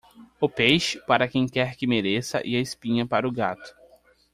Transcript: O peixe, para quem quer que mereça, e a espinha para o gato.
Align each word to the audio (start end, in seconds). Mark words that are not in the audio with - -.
O 0.39 0.49
peixe, 0.49 0.99
para 1.01 1.27
quem 1.27 1.45
quer 1.47 1.75
que 1.75 1.85
mereça, 1.85 2.41
e 2.43 2.55
a 2.55 2.59
espinha 2.59 3.05
para 3.05 3.27
o 3.27 3.31
gato. 3.31 3.75